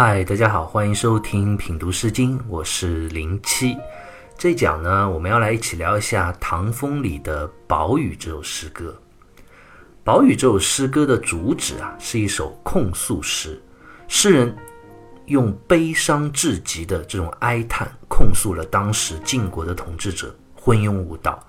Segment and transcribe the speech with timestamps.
[0.00, 3.76] 嗨，大家好，欢迎收听品读诗经，我是零七。
[4.36, 8.96] 这一讲呢，我们要来一起聊一下唐风里的《宝雨》这首诗歌。
[10.04, 13.60] 《宝雨》这首诗歌的主旨啊，是一首控诉诗。
[14.06, 14.56] 诗人
[15.26, 21.44] 用悲伤至极的这种哀叹，控诉了当时晋国的统治者昏庸无道，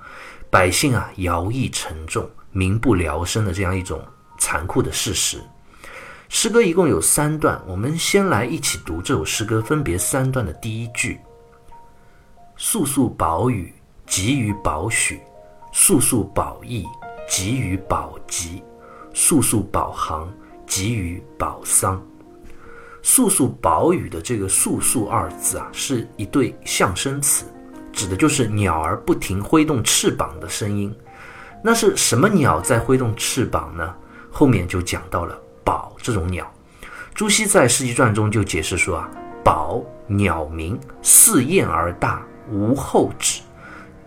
[0.49, 4.03] 百姓啊徭役沉重，民不聊生的这样一种
[4.39, 5.39] 残酷的事实。
[6.31, 11.19] 诗歌一共有三段，我们先来一起读这首诗歌分别三段的第一句
[12.55, 13.73] ：“肃肃宝雨，
[14.05, 15.17] 急于宝许；
[15.73, 16.85] 肃肃宝义，
[17.27, 18.61] 急于宝吉；
[19.11, 20.31] 肃肃宝行，
[20.67, 21.99] 急于宝桑。
[23.01, 27.43] ”“肃肃宝雨”的这个“肃肃”二字啊，是一对象声词，
[27.91, 30.95] 指的就是鸟儿不停挥动翅膀的声音。
[31.63, 33.95] 那是什么鸟在挥动翅膀呢？
[34.29, 35.35] 后面就讲到了。
[35.69, 36.51] 宝这种鸟，
[37.13, 39.07] 朱熹在《世纪传》中就解释说啊，
[39.43, 43.41] 宝鸟鸣，似燕而大，无后趾。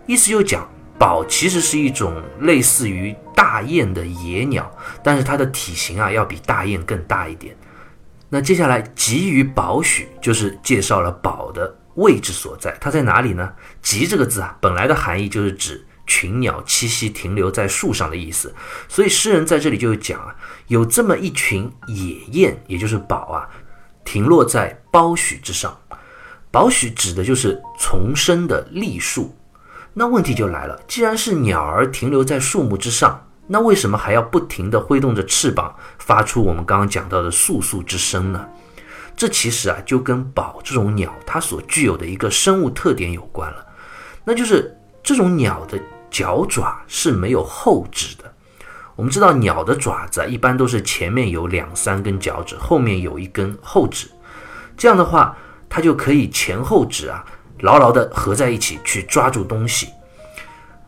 [0.05, 0.69] 意思就讲，
[0.99, 4.69] 宝其实是一种类似于大雁的野鸟，
[5.01, 7.55] 但是它的体型啊要比大雁更大一点。
[8.27, 13.49] 那接下来集于宝许，就是介绍了宝的位置所在，它在哪里呢？
[13.81, 15.81] 集这个字啊，本来的含义就是指。
[16.13, 18.53] 群鸟栖息、停留在树上的意思，
[18.87, 20.35] 所以诗人在这里就讲啊，
[20.67, 23.49] 有这么一群野雁，也就是宝啊，
[24.05, 25.75] 停落在苞许之上。
[26.51, 29.35] 苞许指的就是丛生的栗树。
[29.95, 38.47] 那问题就来了，既然是鸟儿停留在树木之上，那为什么还要不停地挥动着翅膀，发出我们刚刚讲到的簌簌之声呢？
[39.15, 43.65] 这其实啊，就跟宝这种鸟它所具有的一个生物特点有关了，
[44.23, 45.79] 那就是这种鸟的。
[46.13, 48.31] 脚爪是没有后趾的。
[48.95, 54.07] 我们知道鸟的爪子，一般都是前面有两三根脚趾，后面有一根后趾。
[54.77, 55.35] 这样的话，
[55.67, 57.25] 它就可以前后趾啊
[57.61, 59.89] 牢牢地合在一起去抓住东西。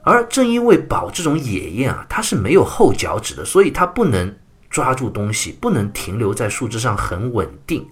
[0.03, 4.37] 而正因为宝这种野雁啊，它是没有后脚趾的，所以它不能
[4.69, 7.89] 抓住东西，不能停留在树枝上很稳定，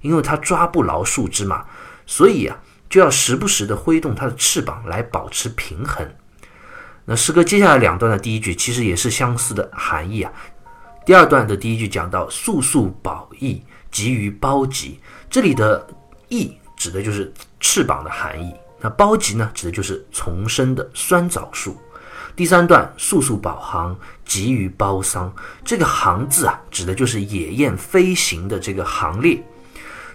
[0.00, 1.64] 因为它抓不牢树枝嘛，
[2.06, 2.58] 所以啊，
[2.90, 6.04] 就要时不时地挥动它的翅膀来保持平衡。
[7.04, 10.32] 那诗歌接下来两段的第一句其实也是相似的含义啊。
[11.04, 15.84] 第二段的第一句讲到“素素宝翼，急于褒吉”，这里的
[16.30, 18.54] “翼”指的就是翅膀的含义。
[18.80, 21.76] 那“褒吉”呢，指的就是丛生的酸枣树。
[22.36, 25.34] 第三段“素素宝行，急于褒桑”，
[25.64, 29.42] 这个“行”字啊，指的就是野雁飞行的这个行列。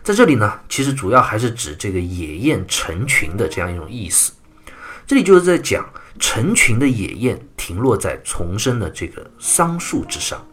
[0.03, 4.31] 在这里呢，其实主要还是指这个野雁成群的这样一种意思。
[5.05, 5.85] 这里就是在讲。
[6.19, 10.45] 成群的野雁停落在丛生的这个桑树之上。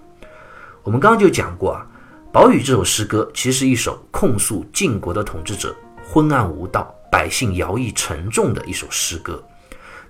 [0.83, 1.87] 我们刚刚就讲过啊，
[2.31, 5.75] 《宝雨》这首诗歌其实是一首控诉晋国的统治者
[6.07, 9.43] 昏暗无道、百姓徭役沉重的一首诗歌。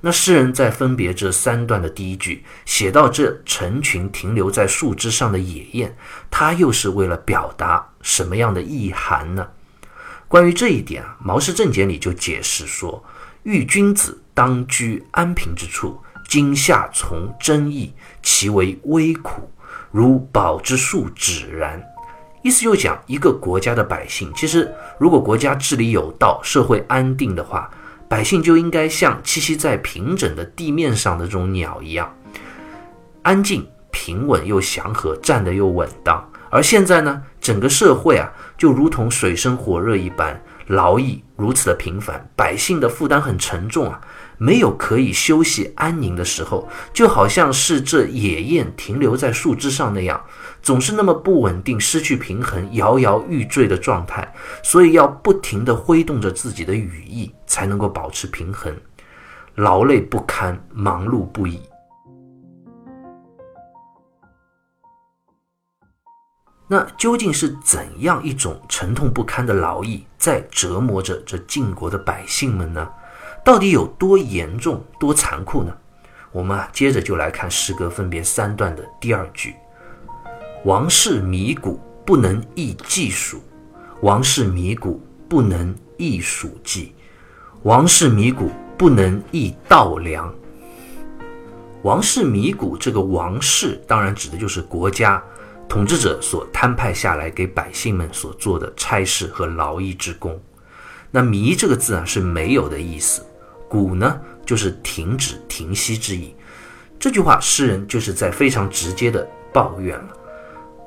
[0.01, 5.95] 那诗人在分别这三段的第一句写到这成群停留在树枝上的野雁，
[6.31, 9.47] 他又是为了表达什么样的意涵呢？
[10.27, 13.03] 关于这一点啊，《毛氏正解》里就解释说
[13.45, 15.97] ：“欲君子。”当居安平之处，
[16.29, 19.49] 今夏从争议，其为微苦，
[19.93, 21.83] 如宝之树止然。
[22.43, 27.71] 意思就讲，一个国家的百姓，其实如果国家治理有道，社会安定的话，
[28.09, 32.13] 百姓就应该像栖息在平整的地面上的这种鸟一样，
[33.23, 36.29] 安静、平稳又祥和，站得又稳当。
[36.51, 40.39] 而现在呢，整个社会啊，就如同水深火热一般。
[40.69, 44.01] 劳役如此的频繁，百姓的负担很沉重啊，
[44.39, 50.23] 没有可以休息安宁的时候，就好像是这野雁停留在树枝上那样，
[50.63, 58.75] 总是那么不稳定，失去平衡，摇摇欲坠的状态，所以要不停地挥动着自己的羽翼，才能够保持平衡，
[59.55, 61.61] 劳累不堪，忙碌不已。
[66.67, 72.89] 那究竟是怎样一种沉痛不堪的劳役在折磨着这晋国的百姓们呢？
[73.45, 75.77] 到底有多严重、多残酷呢？
[76.33, 79.55] 我们啊，接着就来看诗歌分别三段的第二句
[80.65, 83.39] ：“王室米谷，不能易计数；
[84.01, 86.95] 王室米谷，不能易数计；
[87.65, 90.35] 王室米谷，不能易稻粮。”
[91.85, 95.23] 王室米谷这个王室，当然指的就是国家。
[95.69, 100.41] 统治者所摊派下来给百姓们所做的差事和劳役之功，
[101.11, 103.25] 那“弥”这个字啊是没有的意思
[103.75, 106.35] ，“谷”呢就是停止、停息之意。
[106.99, 110.09] 这句话诗人就是在非常直接的抱怨了，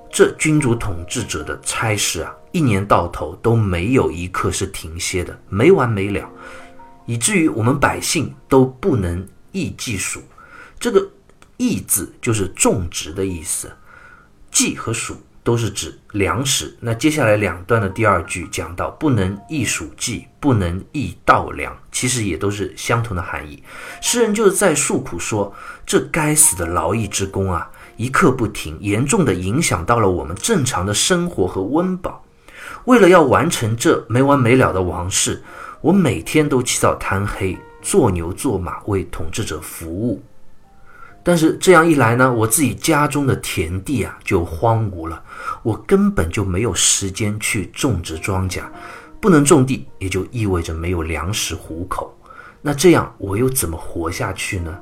[0.09, 6.27] 这君主统治者的差事啊，一年到头都没有一刻是停歇的，没完没了，
[7.05, 10.21] 以至于我们百姓都不能易计数。
[10.79, 11.07] 这个
[11.57, 13.71] “易”字就是种植的意思
[14.49, 15.17] ，“计”和“数”
[15.47, 16.75] 都是指粮食。
[16.81, 23.63] 那接下来两段的第二句讲到不能易数计，不能易稻粮，其实也都是相同的含义。
[24.01, 25.55] 诗人就是在诉苦说：
[25.85, 32.25] 这该死的劳役之功啊，一刻不停，严重的影响到了我们正常的生活和温饱。
[32.83, 35.41] 为了要完成这没完没了的王事，
[35.79, 40.21] 我每天都起早贪黑，做牛做马，为统治者服务。
[41.27, 45.21] 但是这样一来呢，我自己家中的田地啊就荒芜了，
[45.61, 48.61] 我根本就没有时间去种植庄稼，
[49.19, 52.17] 不能种地，也就意味着没有粮食糊口。
[52.61, 54.79] 那这样我又怎么活下去呢？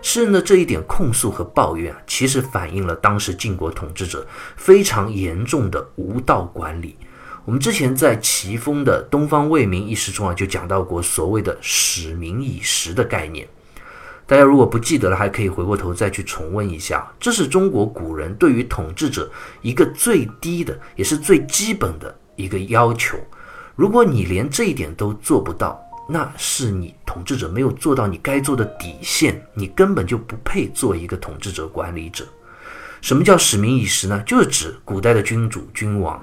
[0.00, 6.96] 诗人的这一点控诉和抱怨啊，其实反映了当时晋国统治者非常严重的无道管理。
[7.44, 13.46] 我们之前在齐风的《东方未明》一诗中啊，就讲到过所谓的“使民以食”的概念。
[14.32, 17.06] 大家如果不记得了，还可以回过头再去重温一下。
[17.20, 19.30] 这是中国古人对于统治者
[19.60, 23.18] 一个最低的，也是最基本的一个要求。
[23.76, 32.24] 如果你连这一点都做不到，那是你统治者没有做到你该做的底线，你根本就不配做一个统治者、管理者。
[33.02, 34.18] 什么叫“使民以食”呢？
[34.26, 36.18] 就是指古代的君主、君王。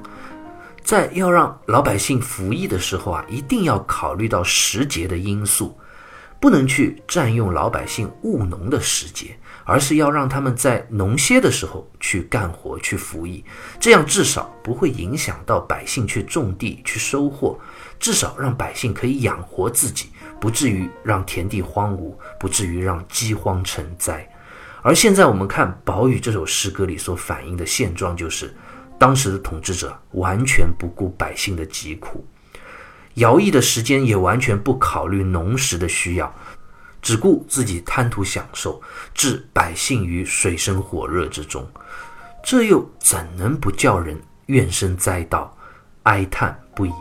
[0.83, 5.77] 在要让老百姓服役的时候啊，一定要考虑到时节的因素，
[6.39, 13.43] 不能去占用老百姓务农的时节，而是要让他们在农歇的时候去干活、去服役，
[13.79, 17.59] 这样至少不会影响到百姓去种地、去收获，
[17.99, 20.09] 至少让百姓可以养活自己，
[20.39, 24.27] 不至于让田地荒芜，不至于让饥荒成灾。
[24.81, 28.55] 而现在我们看《宝语》这首诗歌里所反映的现状，就是。
[28.97, 32.27] 当时的统治者完全不顾百姓的疾苦，
[33.19, 36.33] 徭役的时间也完全不考虑农时的需要，
[37.01, 38.81] 只顾自己贪图享受，
[39.13, 41.65] 置百姓于水深火热之中，
[42.43, 45.55] 这又怎能不叫人怨声载道、
[46.03, 46.95] 哀叹不已呢？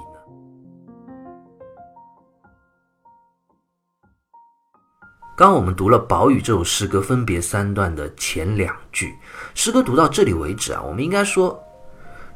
[5.37, 9.15] 刚我们读了《宝玉》这首诗歌，分别三段的前两句，
[9.55, 11.62] 诗歌读到这里为止啊，我们应该说。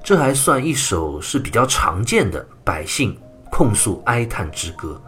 [0.04, 3.16] 这还算一首是比较常见的百姓
[3.62, 5.00] 控诉哀叹之歌。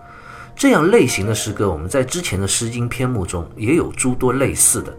[0.54, 4.96] 这样类型的诗歌，我们在之前的《诗经》篇目中也有诸多类似的。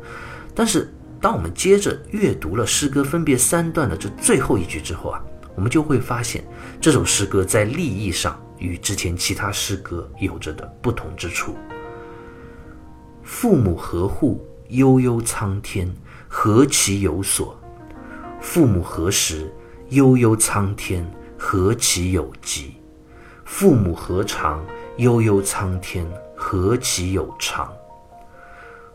[0.53, 5.23] 但是，当我们接着阅读了诗歌分别三段的这最后一句之后啊，
[5.55, 6.43] 我们就会发现
[6.81, 11.55] 这首诗歌在立意上与之前其他诗歌有着的不同之处。
[13.23, 15.89] 父母何户悠悠苍天，
[16.27, 17.57] 何其有所？
[18.41, 19.49] 父母何时？
[19.91, 22.74] 悠悠苍天，何其有极；
[23.45, 24.61] 父母何长？
[24.97, 26.05] 悠悠苍天，
[26.35, 27.71] 何其有长。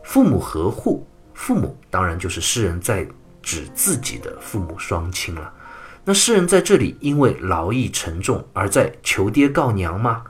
[0.03, 1.07] 父母何户？
[1.33, 3.07] 父母当然就是诗人在
[3.41, 5.53] 指自己的父母双亲了。
[6.03, 10.23] 那诗人在这里因为劳役沉重而在求爹告娘吗？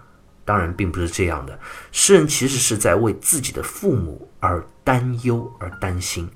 [0.43, 1.57] 当然并不是这样的。
[1.91, 6.29] 诗人其实是在为自己的父母而担忧而担心。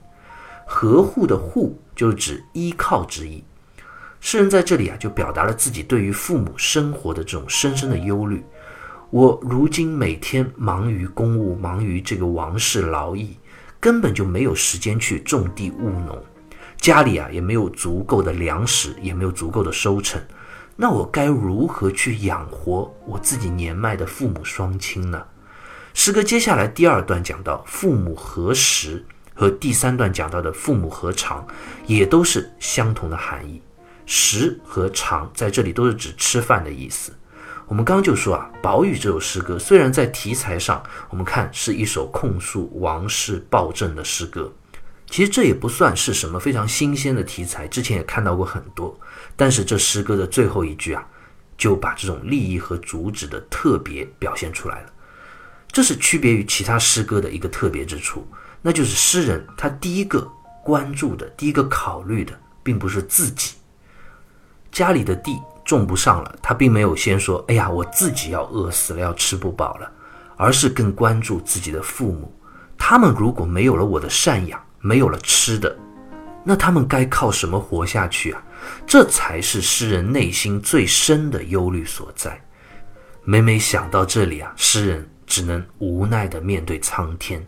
[0.65, 3.43] 何户的户就是指依靠之意。
[4.27, 8.43] 诗人在这里啊，就表达了自己对于父母生活的这种深深的忧虑。
[9.11, 13.37] 我如今每天忙于公务，忙于这个王室劳役，
[13.79, 16.19] 根本就没有时间去种地务农，
[16.77, 20.19] 家里啊也没有足够的粮食，也没有足够的收成。
[20.75, 25.23] 那我该如何去养活我自己年迈的父母双亲呢？
[25.93, 29.05] 诗歌接下来第二段讲到父母何时，
[29.35, 31.45] 和第三段讲到的父母何长，
[31.85, 33.61] 也都是相同的含义。
[34.05, 37.11] 食和长在这里都是指吃饭的意思。
[37.67, 44.53] 我们刚就说啊，《宝语》这首诗歌虽然在题材上我们看是一首控诉王室暴政的诗歌，
[45.09, 48.95] 其实这也不算是什么非常新鲜的题材，之前也看到过很多。
[49.35, 51.03] 但是这诗歌的最后一句啊，
[51.57, 54.89] 就把这种利益和主旨的特别表现出来了。
[55.71, 58.27] 这是区别于其他诗歌的一个特别之处，
[58.61, 60.31] 那就是诗人他第一个
[60.63, 63.55] 关注的、第一个考虑的，并不是自己。
[64.75, 69.89] 家里的地种不上了，他并没有先说：“哎呀，我自己要饿死了，要吃不饱了。”
[70.35, 72.29] 而是更关注自己的父母。
[72.77, 75.73] 他们如果没有了我的赡养，没有了吃的，
[76.43, 78.43] 那他们该靠什么活下去啊？
[78.85, 82.37] 这才是诗人内心最深的忧虑所在。
[83.23, 87.41] 每每想到这里啊，诗人只能无奈地面对苍天，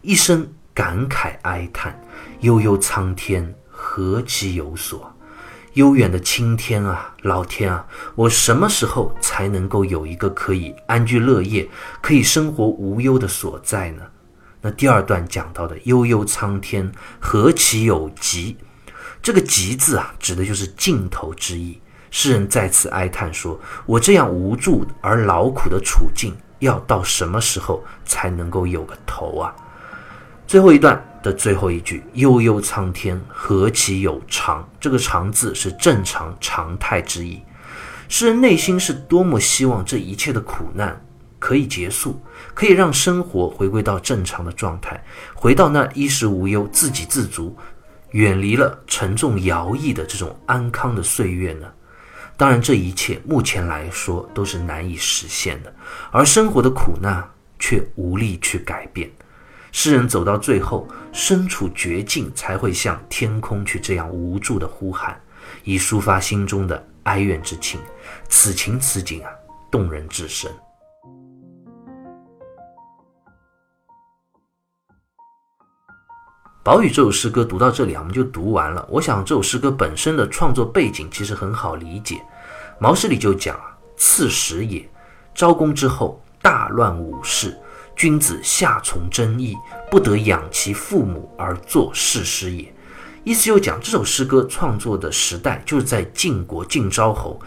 [0.00, 2.02] 一声感慨哀叹
[2.40, 5.14] ：“悠悠苍天，何其有所！”
[5.74, 11.68] 悠远的青天啊，老天啊，我什么时候才能够有一个可以安居乐业、
[12.00, 14.02] 可以生活无忧的所在呢？
[14.60, 18.56] 那第二段讲到的“悠悠苍天，何其有极”，
[19.22, 21.80] 这个“极”字啊，指的就是尽头之意。
[22.10, 29.54] 诗人再次哀叹说：“我这样无助而劳苦的处境，要到什么时候才能够有个头啊？”
[30.46, 37.42] 最后一段的最后一句“悠悠苍天，何其有常”，这个“常”字是正常常态之意。
[38.08, 41.00] 诗人内心是多么希望这一切的苦难
[41.38, 42.20] 可以结束。
[42.54, 45.02] 可以让生活回归到正常的状态，
[45.34, 47.56] 回到那衣食无忧、自给自足、
[48.10, 51.66] 远离了沉重徭役的这种安康的岁月呢？
[52.36, 55.72] 当然，这一切目前来说都是难以实现的，
[56.10, 57.22] 而生活的苦难
[57.58, 59.10] 却无力去改变。
[59.72, 65.20] 诗人走到最后，身处绝境，才会向天空去这样无助的呼喊，
[65.64, 67.80] 以抒发心中的哀怨之情。
[68.28, 69.30] 此情此景啊，
[69.70, 70.50] 动人至深。
[76.62, 78.86] 宝宇这首诗歌读到这里啊，我们就读完了。
[78.90, 82.20] 我想这首诗歌本身的创作背景其实很好理解。
[82.78, 84.88] 毛诗里就讲啊：“刺史也，
[85.34, 87.56] 昭公之后，大乱武士，
[88.00, 89.54] 君子下从征议，
[89.90, 92.74] 不得养其父母而作事师也。”
[93.24, 97.38] 意思就讲这首诗歌创作的时代就是在晋国晋昭侯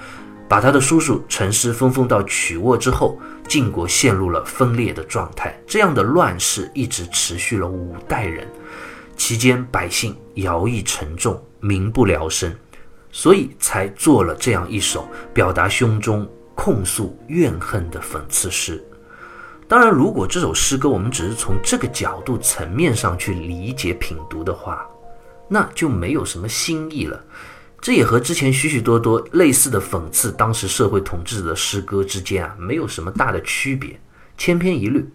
[0.47, 5.59] 把他的叔叔陈师分封到曲沃之后，晋国陷入了分裂的状态。
[5.65, 8.47] 这样的乱世一直持续了五代人。
[9.17, 12.55] 期间，百姓徭役沉重，民不聊生，
[13.11, 18.83] 所以才做了这样一首表达胸中控诉怨恨的讽刺诗。
[19.67, 24.85] 当然，如果这首诗歌我们只是从这个角度层面上去理解品读的话，
[25.47, 27.19] 那就没有什么新意了。
[27.81, 33.99] 这也和之前许许多多类似的讽刺当时社会统治者的诗歌之间啊，没有什么大的区别，
[34.37, 35.05] 千篇一律。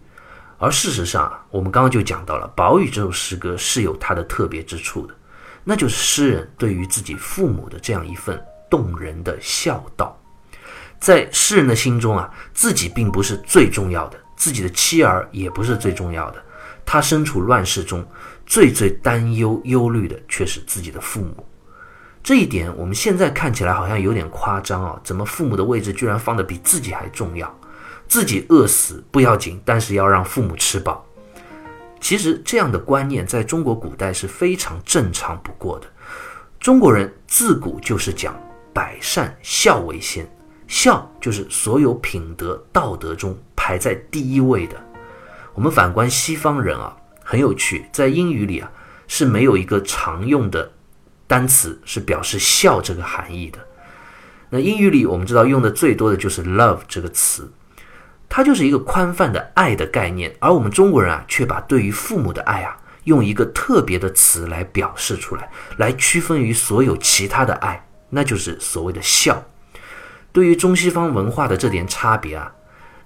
[0.57, 5.15] 而事实上啊，我们刚刚就讲到了，宝玉这首诗歌是有它的特别之处的，
[5.63, 8.39] 那就是诗人对于自己父母的这样一份
[8.69, 10.15] 动人的孝道。
[10.99, 16.41] 在诗人的心中啊，自己并不是最重要的，自己的妻儿也不是最重要的，
[16.85, 18.03] 他身处乱世中，
[18.45, 21.45] 最最担忧忧虑的却是自己的父母。
[22.23, 27.53] 这一点我们现在看起来好像有点夸张啊，怎么父母的位置居然放得比自己还重要？
[28.07, 31.05] 自己饿死不要紧，但是要让父母吃饱。
[32.01, 35.87] 其实这样的观念在中国古代是非常正常不过的。
[36.59, 38.33] 中国人自古就是讲
[38.73, 40.25] 百善孝为先，
[40.67, 43.37] 孝就是所有品德道德中
[43.69, 44.75] 排在第一位的。
[45.53, 48.71] 我们反观西方人啊，很有趣，在英语里啊
[49.07, 50.71] 是没有一个常用的
[51.27, 53.59] 单词是表示孝这个含义的。
[54.49, 57.51] 那英语里我们知道用的最多的就是 love 这个词。
[58.27, 65.47] 它就是一个宽泛的爱的概念，而我们中国人啊，却把对于父母的爱啊，用一个特别的词来表示出来，
[65.77, 69.43] 来区分于所有其他的爱，那就是所谓的孝。
[70.31, 72.51] 对于中西方文化的这点差别啊，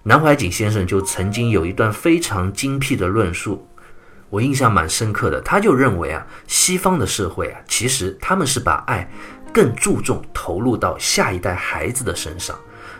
[0.05, 3.65] 南怀瑾先生就曾经有一段非常精辟的论述，
[4.29, 5.39] 我印象蛮深刻的。
[5.39, 9.09] 他就认为啊，西方的社会啊，其实他们是把爱
[9.53, 12.53] 更注重投入到下一代孩子的身上。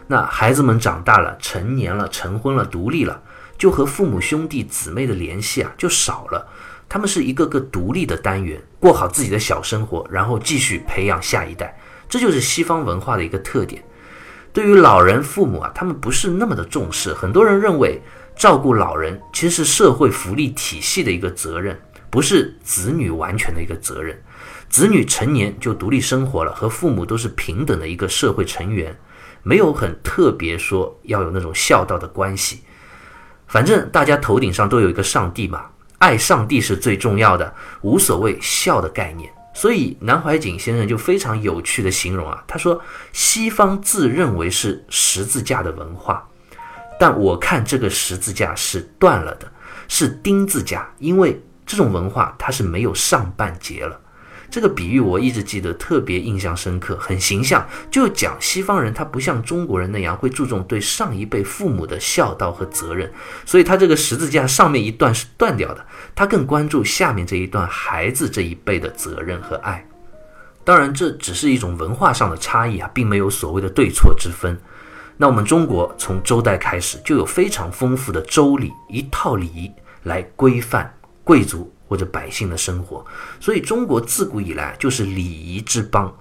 [0.07, 3.21] 那孩子们长大了，成年了，成婚了，独立了，
[3.57, 6.47] 就和父母兄弟姊妹的联系啊就少了。
[6.87, 11.77] 他们是一个个独立的单元，过好自己的小生活，然后继续培养下一代。
[12.07, 13.83] 这就是西方文化的一个特点。
[14.53, 17.11] 对于老人父母啊，他们不是那么的重视。
[17.11, 17.99] 很多人认为
[18.35, 21.77] 照顾老人其实是社会福利体系的一个责任，
[22.11, 24.15] 不是子女完全的一个责任。
[24.69, 28.95] 子女成年就独立生活了，和父母都是平等的一个社会成员。
[29.41, 32.61] 没有很特别说要有那种孝道的关系，
[33.47, 35.65] 反正大家头顶上都有一个上帝嘛，
[35.97, 39.29] 爱上帝是最重要的，无所谓孝的概念。
[39.53, 42.81] 所以南怀瑾先生就非常有趣的形容啊，他说
[43.11, 46.27] 西方自认为是十字架的文化，
[46.99, 49.51] 但我看这个十字架是断了的，
[49.87, 53.99] 是钉字架，因为这种文化它是没有上半截了。
[54.53, 57.67] 这个比喻我一直记得特别印象深刻，很形象。
[57.89, 63.11] 就讲西方人他不像中国人那样会注重对上一辈父母的孝道和责任，
[63.47, 65.83] 所以他这个十字架上面一段是断掉的，
[66.13, 69.83] 他更关注下面这一段孩子这一辈的责任和爱。
[70.63, 74.55] 当然，这只是一种文化上的差异啊，并没有所谓的对错之分。
[75.17, 79.71] 那我们中国从周代开始就有非常丰富的周礼一套礼仪
[80.03, 81.72] 来规范贵族。
[81.93, 83.05] 或者百姓的生活，
[83.39, 86.11] 所以中国自古以来就是礼仪之邦。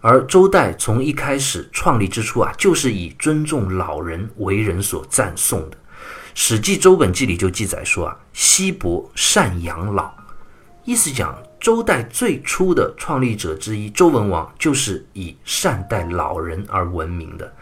[0.00, 5.76] 而周代从一开始创立之初啊，就是以尊重老人为人所赞颂的。
[6.34, 10.12] 《史记·周本纪》里就记载说啊，西伯善养老，
[10.84, 17.54] 意思讲周代最初的创立者之一周文王就是以善待老人而闻名的。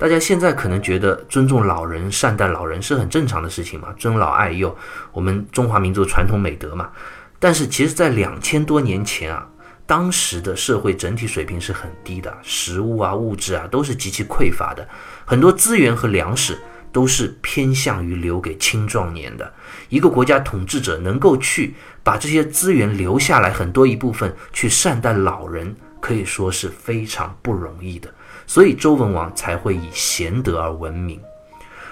[0.00, 4.74] 大家现在可能觉得尊重老人、善待老人是很正常的事情嘛，尊老爱幼，
[5.12, 6.90] 我们中华民族传统美德嘛。
[7.38, 9.46] 但是其实，在两千多年前啊。
[9.86, 14.88] 当时的社会整体水平是很低的，食物啊、物质啊都是极其匮乏的，
[15.24, 16.56] 很多资源和粮食
[16.92, 19.52] 都是偏向于留给青壮年的。
[19.88, 28.08] 一个国家统治者能够去把这些资源留下来，很多一部分去善待老人，可以说是非常不容易的。
[28.50, 31.20] 所以周文王才会以贤德而闻名。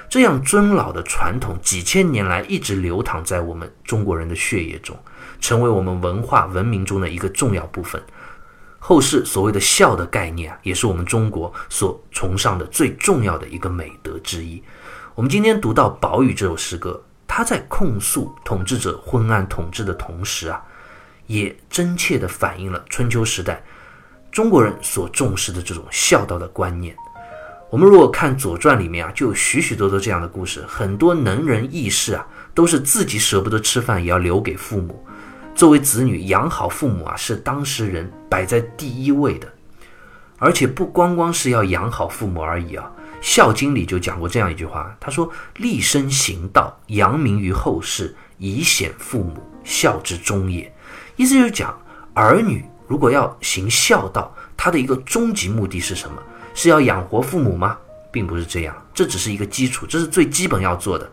[0.08, 4.98] 这样尊老的传统，几千年来一直流淌在我们中国人的血液中，
[5.40, 8.02] 成为我们文化文明中的一个重要部分。
[8.80, 14.60] 后世所谓的孝的概念啊，也是我们中国所崇尚的最重要的一个美德之一。
[15.14, 20.60] 我们今天读到《宝语》这首诗歌，他在控诉统治者昏暗统治的同时啊，
[21.28, 23.62] 也真切地反映了春秋时代
[24.30, 26.94] 中国人所重视的这种孝道的观念。
[27.70, 30.64] 我们如果看《左传》里面啊，就有许许多多这样的故事。
[30.66, 35.04] 很多能人异士啊，都是自己舍不得吃饭，也要留给父母。
[35.54, 39.46] 作为子女，养好父母啊，是当时人摆在第一位的。
[40.38, 50.72] 而且不光光是要养好父母而已啊，《孝经》里就讲过这样一句话，他说：“立身行道，扬名于后世，以显父母，孝之终也。”
[51.16, 51.76] 意思就是讲，
[52.14, 56.20] 儿女如果要行孝道，他的一个终极目的是什么？
[56.54, 57.78] 是要养活父母吗？
[58.10, 61.08] 并不是这样，这只是一个基础，这是最基本要做的。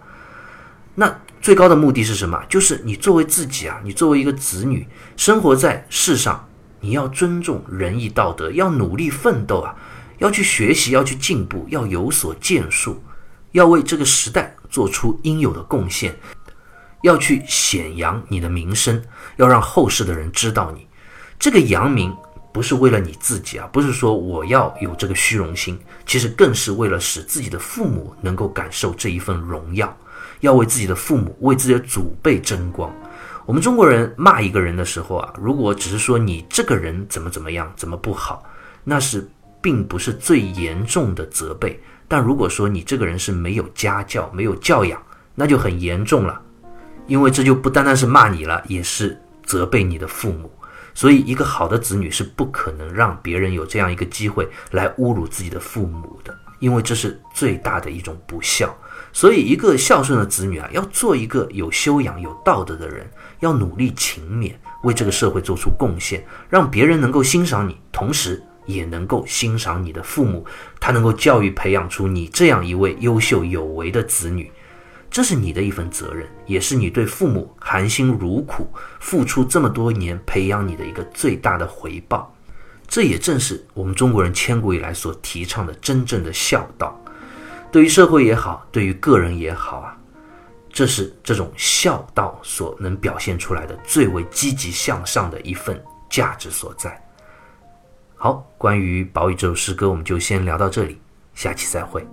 [0.95, 2.41] 那最高的目的是什么？
[2.47, 6.47] 就是你作为自己啊，你作为一个子女，生活在世上，
[6.79, 9.75] 你要尊重仁义道德，要努力奋斗啊，
[10.19, 13.03] 要去学习，要去进步，要有所建树，
[13.51, 16.17] 要为这个时代做出应有的贡献，
[17.03, 19.03] 要去显扬你的名声，
[19.35, 20.87] 要让后世的人知道你
[21.39, 22.15] 这个扬名。
[22.51, 29.93] 不是为了你自己啊，不是说我要有这个虚荣心，其实更是为了使自己的父母能够感受这一份荣耀，
[30.39, 32.89] 要为自己的父母、为自己的祖辈争光。
[33.45, 38.41] 我们中国人骂一个人的时候啊，如果只是说你这个人怎么怎么样、怎么不好，
[38.85, 39.29] 那是
[39.61, 41.77] 并不是最严重的责备。
[42.07, 44.97] 但如果说你这个人是没有家教、没有教养，
[45.35, 46.41] 那就很严重了，
[47.05, 50.49] 因为这就不单单是骂你了，也是责备你的父母。
[50.95, 58.73] 所以，一个好的子女是不可能让别人有这样一个机会来侮辱自己的父母的，因为这是最大的一种不孝。
[59.11, 63.05] 所以，一个孝顺的子女啊，要做一个有修养、有道德的人，
[63.41, 64.53] 要努力勤勉，
[64.83, 70.45] 为这个社会做出贡献，让别人能够欣赏你，同时也能够欣赏你的父母，
[70.79, 74.49] 他能够教育培养出你这样一位优秀有为的子女。
[75.15, 78.67] 这是你的一份责任，也是你对父母含辛茹苦
[78.99, 82.35] 付出这么多年培养你的一个最大的回报。
[82.85, 87.01] 这也正是我们中国人千古以来所提倡的真正的孝道。
[87.71, 89.97] 对于社会也好，对于个人也好啊，
[90.67, 97.01] 这是这种孝道所能表现出来的最为积极向上的一份价值所在。
[98.17, 100.99] 好，关于《宝语》这首诗歌，我们就先聊到这里，
[101.33, 102.05] 下期再会。